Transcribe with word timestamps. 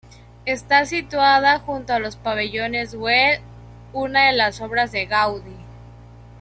Está 0.47 0.87
situada 0.87 1.59
junto 1.59 1.93
a 1.93 1.99
los 1.99 2.15
Pabellones 2.15 2.95
Güell, 2.95 3.39
una 3.93 4.29
de 4.29 4.33
las 4.33 4.59
obras 4.59 4.91
de 4.91 5.05
Gaudí. 5.05 5.55